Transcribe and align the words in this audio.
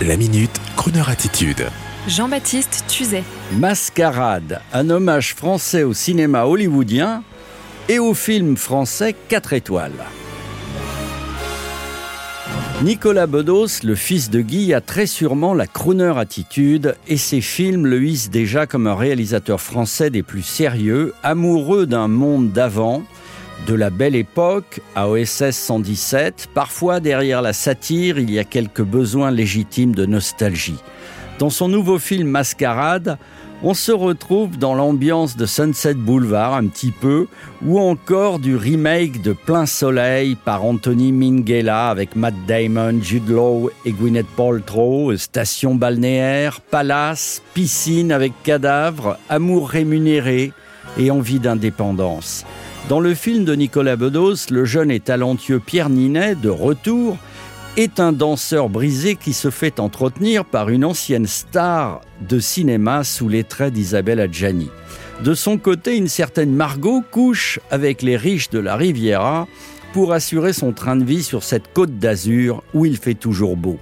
La 0.00 0.16
minute, 0.16 0.60
Kroneur 0.74 1.10
attitude. 1.10 1.68
Jean-Baptiste 2.08 2.84
Tuzet. 2.88 3.22
Mascarade, 3.52 4.60
un 4.72 4.90
hommage 4.90 5.34
français 5.34 5.84
au 5.84 5.92
cinéma 5.92 6.44
hollywoodien 6.44 7.22
et 7.88 8.00
au 8.00 8.12
film 8.12 8.56
français 8.56 9.14
4 9.28 9.52
étoiles. 9.52 9.92
Nicolas 12.82 13.28
Bedos, 13.28 13.84
le 13.84 13.94
fils 13.94 14.28
de 14.28 14.40
Guy, 14.40 14.74
a 14.74 14.80
très 14.80 15.06
sûrement 15.06 15.54
la 15.54 15.68
crooner 15.68 16.18
attitude 16.18 16.96
et 17.06 17.16
ses 17.16 17.40
films 17.40 17.86
le 17.86 18.02
hissent 18.02 18.30
déjà 18.30 18.66
comme 18.66 18.88
un 18.88 18.96
réalisateur 18.96 19.60
français 19.60 20.10
des 20.10 20.24
plus 20.24 20.42
sérieux, 20.42 21.14
amoureux 21.22 21.86
d'un 21.86 22.08
monde 22.08 22.50
d'avant, 22.50 23.04
de 23.66 23.74
la 23.74 23.90
belle 23.90 24.14
époque 24.14 24.80
à 24.94 25.08
OSS 25.08 25.50
117, 25.50 26.48
parfois 26.54 27.00
derrière 27.00 27.42
la 27.42 27.52
satire, 27.52 28.18
il 28.18 28.30
y 28.30 28.38
a 28.38 28.44
quelques 28.44 28.82
besoins 28.82 29.30
légitimes 29.30 29.94
de 29.94 30.06
nostalgie. 30.06 30.82
Dans 31.38 31.50
son 31.50 31.68
nouveau 31.68 31.98
film 31.98 32.28
Mascarade, 32.28 33.18
on 33.62 33.74
se 33.74 33.92
retrouve 33.92 34.58
dans 34.58 34.74
l'ambiance 34.74 35.36
de 35.36 35.46
Sunset 35.46 35.94
Boulevard 35.94 36.54
un 36.54 36.66
petit 36.66 36.90
peu, 36.90 37.26
ou 37.64 37.78
encore 37.78 38.40
du 38.40 38.56
remake 38.56 39.22
de 39.22 39.32
Plein 39.32 39.66
Soleil 39.66 40.34
par 40.34 40.64
Anthony 40.64 41.12
Minghella 41.12 41.88
avec 41.88 42.16
Matt 42.16 42.34
Damon, 42.48 43.00
Jude 43.00 43.28
Law 43.28 43.70
et 43.84 43.92
Gwyneth 43.92 44.26
Paltrow, 44.36 45.16
station 45.16 45.76
balnéaire, 45.76 46.60
palace, 46.60 47.40
piscine 47.54 48.10
avec 48.10 48.32
cadavre, 48.42 49.16
amour 49.28 49.68
rémunéré 49.68 50.52
et 50.98 51.10
envie 51.12 51.38
d'indépendance. 51.38 52.44
Dans 52.88 53.00
le 53.00 53.14
film 53.14 53.44
de 53.44 53.54
Nicolas 53.54 53.96
Bedos, 53.96 54.50
le 54.50 54.64
jeune 54.64 54.90
et 54.90 55.00
talentueux 55.00 55.60
Pierre 55.60 55.88
Ninet, 55.88 56.34
de 56.34 56.48
retour, 56.48 57.16
est 57.76 58.00
un 58.00 58.12
danseur 58.12 58.68
brisé 58.68 59.16
qui 59.16 59.32
se 59.32 59.50
fait 59.50 59.80
entretenir 59.80 60.44
par 60.44 60.68
une 60.68 60.84
ancienne 60.84 61.26
star 61.26 62.00
de 62.28 62.38
cinéma 62.38 63.04
sous 63.04 63.28
les 63.28 63.44
traits 63.44 63.72
d'Isabelle 63.72 64.20
Adjani. 64.20 64.68
De 65.24 65.32
son 65.34 65.58
côté, 65.58 65.96
une 65.96 66.08
certaine 66.08 66.52
Margot 66.52 67.02
couche 67.10 67.60
avec 67.70 68.02
les 68.02 68.16
riches 68.16 68.50
de 68.50 68.58
la 68.58 68.76
Riviera 68.76 69.46
pour 69.92 70.12
assurer 70.12 70.52
son 70.52 70.72
train 70.72 70.96
de 70.96 71.04
vie 71.04 71.22
sur 71.22 71.44
cette 71.44 71.72
côte 71.72 71.98
d'Azur 71.98 72.62
où 72.74 72.84
il 72.84 72.96
fait 72.96 73.14
toujours 73.14 73.56
beau. 73.56 73.78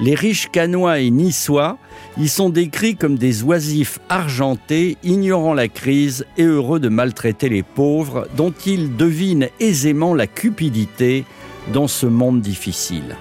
Les 0.00 0.14
riches 0.14 0.48
canois 0.50 1.00
et 1.00 1.10
niçois 1.10 1.76
y 2.18 2.28
sont 2.28 2.50
décrits 2.50 2.94
comme 2.94 3.18
des 3.18 3.42
oisifs 3.42 3.98
argentés, 4.08 4.96
ignorant 5.02 5.54
la 5.54 5.66
crise 5.66 6.24
et 6.36 6.44
heureux 6.44 6.78
de 6.78 6.88
maltraiter 6.88 7.48
les 7.48 7.64
pauvres, 7.64 8.28
dont 8.36 8.54
ils 8.64 8.96
devinent 8.96 9.48
aisément 9.58 10.14
la 10.14 10.28
cupidité 10.28 11.24
dans 11.72 11.88
ce 11.88 12.06
monde 12.06 12.40
difficile. 12.40 13.16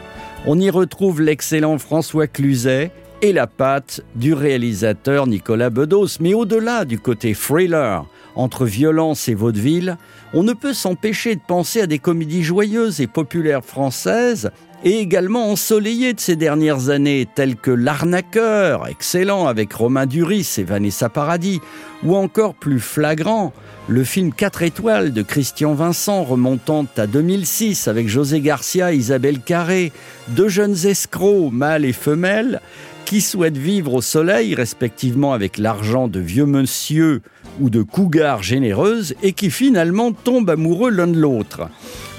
On 0.45 0.59
y 0.59 0.69
retrouve 0.69 1.21
l'excellent 1.21 1.79
François 1.79 2.27
Cluzet 2.27 2.91
et 3.21 3.33
la 3.33 3.47
patte 3.47 4.01
du 4.15 4.33
réalisateur 4.33 5.27
Nicolas 5.27 5.71
Bedos. 5.71 6.19
Mais 6.19 6.33
au-delà 6.33 6.85
du 6.85 6.99
côté 6.99 7.33
thriller, 7.33 8.05
entre 8.37 8.65
violence 8.65 9.27
et 9.27 9.33
vaudeville, 9.33 9.97
on 10.33 10.43
ne 10.43 10.53
peut 10.53 10.73
s'empêcher 10.73 11.35
de 11.35 11.41
penser 11.45 11.81
à 11.81 11.87
des 11.87 11.99
comédies 11.99 12.43
joyeuses 12.43 13.01
et 13.01 13.07
populaires 13.07 13.65
françaises 13.65 14.51
et 14.83 14.99
également 14.99 15.51
ensoleillées 15.51 16.13
de 16.13 16.19
ces 16.19 16.35
dernières 16.35 16.89
années, 16.89 17.27
telles 17.33 17.55
que 17.55 17.71
L'Arnaqueur, 17.71 18.87
excellent 18.87 19.47
avec 19.47 19.73
Romain 19.73 20.05
Duris 20.05 20.55
et 20.59 20.63
Vanessa 20.63 21.09
Paradis, 21.09 21.61
ou 22.03 22.15
encore 22.15 22.53
plus 22.53 22.79
flagrant, 22.79 23.53
le 23.87 24.03
film 24.03 24.31
4 24.31 24.61
étoiles 24.61 25.13
de 25.13 25.23
Christian 25.23 25.73
Vincent 25.73 26.23
remontant 26.23 26.85
à 26.97 27.07
2006 27.07 27.87
avec 27.87 28.07
José 28.07 28.39
Garcia 28.39 28.93
et 28.93 28.97
Isabelle 28.97 29.39
Carré, 29.39 29.91
deux 30.29 30.49
jeunes 30.49 30.85
escrocs, 30.85 31.51
mâles 31.51 31.85
et 31.85 31.93
femelles, 31.93 32.61
qui 33.05 33.21
souhaitent 33.21 33.57
vivre 33.57 33.93
au 33.93 34.01
soleil, 34.01 34.53
respectivement 34.53 35.31
avec 35.31 35.57
l'argent 35.57 36.09
de 36.09 36.19
vieux 36.19 36.45
monsieur 36.45 37.21
ou 37.59 37.69
de 37.69 37.81
cougars 37.81 38.43
généreuses, 38.43 39.15
et 39.23 39.33
qui 39.33 39.49
finalement 39.49 40.11
tombent 40.11 40.49
amoureux 40.49 40.91
l'un 40.91 41.07
de 41.07 41.19
l'autre. 41.19 41.69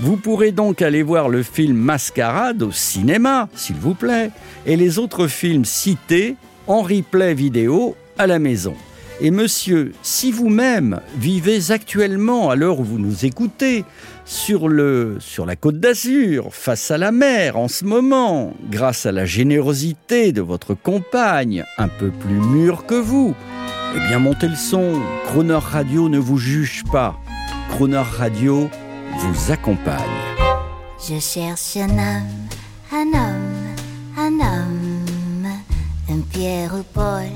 Vous 0.00 0.16
pourrez 0.16 0.52
donc 0.52 0.82
aller 0.82 1.02
voir 1.02 1.28
le 1.28 1.42
film 1.42 1.76
Mascarade 1.76 2.62
au 2.62 2.72
cinéma, 2.72 3.48
s'il 3.54 3.76
vous 3.76 3.94
plaît, 3.94 4.30
et 4.66 4.76
les 4.76 4.98
autres 4.98 5.26
films 5.28 5.64
cités 5.64 6.36
en 6.66 6.82
replay 6.82 7.34
vidéo 7.34 7.96
à 8.18 8.26
la 8.26 8.38
maison. 8.38 8.74
Et 9.20 9.32
monsieur, 9.32 9.92
si 10.02 10.30
vous-même 10.30 11.00
vivez 11.18 11.72
actuellement, 11.72 12.50
à 12.50 12.56
l'heure 12.56 12.78
où 12.78 12.84
vous 12.84 13.00
nous 13.00 13.24
écoutez, 13.24 13.84
sur, 14.24 14.68
le, 14.68 15.16
sur 15.18 15.44
la 15.44 15.56
côte 15.56 15.80
d'Azur, 15.80 16.54
face 16.54 16.92
à 16.92 16.98
la 16.98 17.10
mer 17.10 17.56
en 17.56 17.66
ce 17.66 17.84
moment, 17.84 18.54
grâce 18.70 19.06
à 19.06 19.12
la 19.12 19.24
générosité 19.24 20.30
de 20.30 20.40
votre 20.40 20.74
compagne, 20.74 21.64
un 21.78 21.88
peu 21.88 22.10
plus 22.10 22.34
mûre 22.34 22.86
que 22.86 22.94
vous, 22.94 23.34
eh 23.96 24.08
bien 24.08 24.18
montez 24.18 24.48
le 24.48 24.56
son. 24.56 25.00
Croner 25.26 25.58
Radio 25.60 26.08
ne 26.08 26.18
vous 26.18 26.38
juge 26.38 26.84
pas. 26.90 27.16
Croner 27.70 28.02
Radio 28.18 28.68
vous 29.18 29.52
accompagne. 29.52 29.96
Je 30.98 31.18
cherche 31.20 31.76
un 31.76 31.90
homme, 31.90 32.48
un 32.92 33.06
homme, 33.06 33.74
un 34.16 34.32
homme, 34.32 35.48
un 36.10 36.20
Pierre 36.32 36.74
ou 36.74 36.82
Paul, 36.92 37.30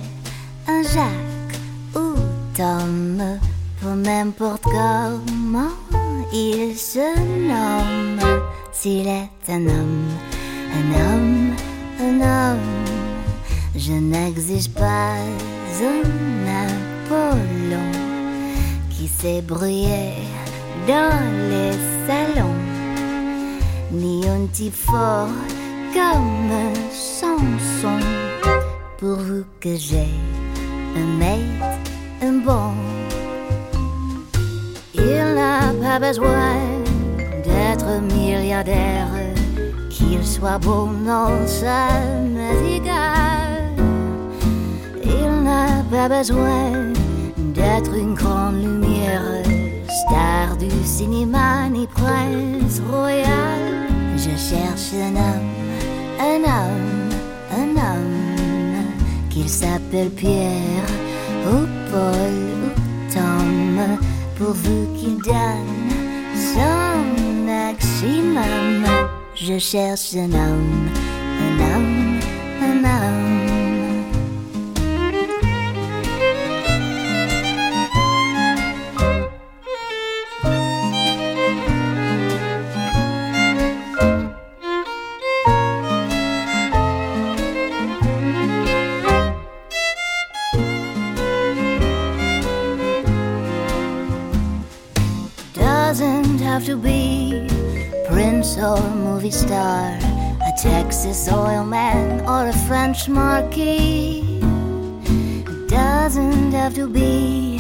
un 0.69 0.83
Jacques 0.83 1.33
Tom, 2.55 3.39
pour 3.81 3.95
n'importe 3.95 4.63
comment 4.63 5.73
il 6.33 6.77
se 6.77 7.17
nomme. 7.49 8.43
S'il 8.73 9.09
est 9.09 9.31
un 9.49 9.67
homme, 9.67 10.11
un 10.75 11.01
homme, 11.01 11.42
je 13.85 13.95
n'exige 13.95 14.71
pas 14.71 15.17
un 15.83 16.47
Apollon 16.67 17.91
qui 18.91 19.09
s'est 19.09 19.43
brouillé 19.43 20.13
dans 20.87 21.19
les 21.51 21.73
salons, 22.07 22.63
ni 23.91 24.25
un 24.29 24.47
fort 24.71 25.35
comme 25.93 26.53
Samson, 26.93 27.99
pourvu 28.99 29.45
que 29.61 29.75
j'ai 29.77 30.11
un 30.97 31.19
maître 31.19 32.43
bon. 32.45 32.75
Il 34.95 35.35
n'a 35.35 35.73
pas 35.83 35.99
besoin 35.99 36.55
d'être 37.45 38.01
milliardaire, 38.15 39.09
qu'il 39.91 40.25
soit 40.25 40.59
beau, 40.59 40.87
non, 40.87 41.47
ça 41.47 41.89
pas 46.09 46.19
besoin 46.19 46.93
d'être 47.55 47.95
une 47.95 48.15
grande 48.15 48.61
lumière, 48.61 49.23
star 50.01 50.57
du 50.57 50.71
cinéma 50.85 51.69
ni 51.71 51.87
prince 51.87 52.81
royal. 52.91 53.63
Je 54.17 54.35
cherche 54.49 54.91
un 54.95 55.15
homme, 55.27 55.53
un 56.19 56.41
homme, 56.55 57.11
un 57.63 57.71
homme, 57.87 58.87
qu'il 59.31 59.49
s'appelle 59.49 60.11
Pierre 60.11 60.93
ou 61.47 61.59
Paul 61.91 62.37
ou 62.65 63.13
Tom, 63.15 63.99
pourvu 64.37 64.79
qu'il 64.97 65.19
donne 65.19 65.93
son 66.53 67.45
maximum. 67.47 68.85
Je 69.37 69.57
cherche 69.59 70.15
un 70.17 70.33
homme, 70.33 70.89
have 96.53 96.67
to 96.67 96.77
be 96.77 97.49
prince 98.09 98.59
or 98.59 98.79
movie 98.91 99.31
star, 99.31 99.89
a 99.89 100.53
Texas 100.61 101.27
oil 101.33 101.65
man 101.65 102.21
or 102.29 102.47
a 102.47 102.53
French 102.69 103.09
marquis. 103.09 104.39
Doesn't 105.67 106.53
have 106.53 106.75
to 106.75 106.87
be 106.87 107.57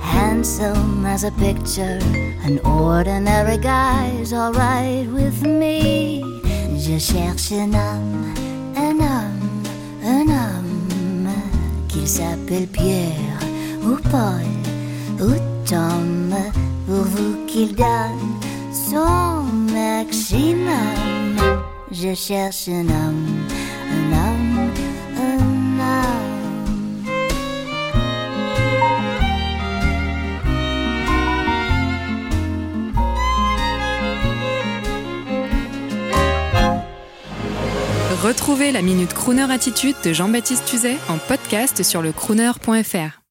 handsome 0.00 1.06
as 1.06 1.22
a 1.22 1.30
picture, 1.38 2.00
an 2.42 2.58
ordinary 2.64 3.58
guy's 3.58 4.32
alright 4.32 5.06
with 5.06 5.46
me. 5.46 6.24
Je 6.76 6.98
cherche 6.98 7.52
un 7.52 7.72
homme, 7.74 8.34
un 8.76 9.00
homme, 9.00 9.62
un 10.02 10.28
homme, 10.28 11.28
qu'il 11.86 12.08
s'appelle 12.08 12.66
Pierre 12.66 13.38
ou 13.84 13.98
Paul 14.10 14.42
ou 15.20 15.30
Tom 15.64 16.34
pour 16.86 17.04
vous 17.04 17.46
qu'il 17.46 17.74
donne 17.74 18.40
son 18.72 19.42
maximum. 19.72 20.72
Je 21.90 22.14
cherche 22.14 22.68
un 22.68 22.88
homme, 22.88 23.26
un 23.90 24.12
homme, 24.12 24.70
un 25.16 25.80
homme. 25.80 26.22
Retrouvez 38.22 38.72
la 38.72 38.82
Minute 38.82 39.12
Crooner 39.12 39.50
Attitude 39.50 39.96
de 40.04 40.12
Jean-Baptiste 40.12 40.64
Tuzet 40.64 40.96
en 41.08 41.18
podcast 41.18 41.82
sur 41.82 42.02
le 42.02 42.12
crooner.fr. 42.12 43.21